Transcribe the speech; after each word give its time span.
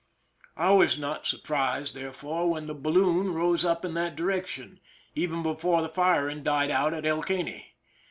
I 0.57 0.71
was 0.71 0.97
not 0.97 1.27
surprised, 1.27 1.93
therefore, 1.93 2.49
when 2.49 2.65
the 2.65 2.73
balloon 2.73 3.35
rose 3.35 3.63
up 3.63 3.85
in 3.85 3.93
that 3.93 4.15
direction, 4.15 4.79
even 5.13 5.43
before 5.43 5.83
the 5.83 5.89
firing 5.89 6.41
died 6.41 6.71
out 6.71 6.95
at 6.95 7.05
El 7.05 7.21
Caney. 7.21 7.75